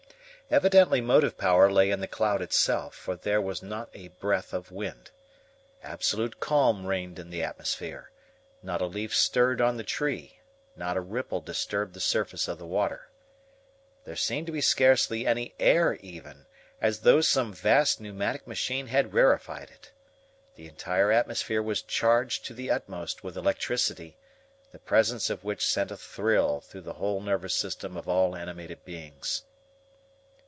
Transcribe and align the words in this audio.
Evidently 0.53 0.99
motive 0.99 1.37
power 1.37 1.71
lay 1.71 1.91
in 1.91 2.01
the 2.01 2.09
cloud 2.09 2.41
itself, 2.41 2.93
for 2.93 3.15
there 3.15 3.39
was 3.39 3.63
not 3.63 3.89
a 3.93 4.09
breath 4.09 4.51
of 4.51 4.69
wind. 4.69 5.09
Absolute 5.81 6.41
calm 6.41 6.85
reigned 6.85 7.17
in 7.17 7.29
the 7.29 7.41
atmosphere; 7.41 8.11
not 8.61 8.81
a 8.81 8.85
leaf 8.85 9.15
stirred 9.15 9.61
on 9.61 9.77
the 9.77 9.83
tree, 9.85 10.41
not 10.75 10.97
a 10.97 10.99
ripple 10.99 11.39
disturbed 11.39 11.93
the 11.93 12.01
surface 12.01 12.49
of 12.49 12.57
the 12.57 12.65
water. 12.65 13.07
There 14.03 14.17
seemed 14.17 14.45
to 14.47 14.51
be 14.51 14.59
scarcely 14.59 15.25
any 15.25 15.55
air 15.57 15.93
even, 16.01 16.47
as 16.81 16.99
though 16.99 17.21
some 17.21 17.53
vast 17.53 18.01
pneumatic 18.01 18.45
machine 18.45 18.87
had 18.87 19.13
rarefied 19.13 19.69
it. 19.71 19.93
The 20.57 20.67
entire 20.67 21.13
atmosphere 21.13 21.61
was 21.61 21.81
charged 21.81 22.43
to 22.47 22.53
the 22.53 22.69
utmost 22.69 23.23
with 23.23 23.37
electricity, 23.37 24.17
the 24.73 24.79
presence 24.79 25.29
of 25.29 25.45
which 25.45 25.65
sent 25.65 25.91
a 25.91 25.95
thrill 25.95 26.59
through 26.59 26.81
the 26.81 26.95
whole 26.95 27.21
nervous 27.21 27.55
system 27.55 27.95
of 27.95 28.09
all 28.09 28.35
animated 28.35 28.83
beings. 28.83 29.43